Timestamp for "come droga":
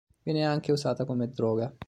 1.05-1.71